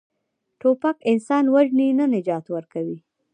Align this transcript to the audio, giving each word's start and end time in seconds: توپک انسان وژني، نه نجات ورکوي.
توپک 0.61 0.95
انسان 1.11 1.45
وژني، 1.53 1.87
نه 1.99 2.05
نجات 2.13 2.45
ورکوي. 2.49 2.97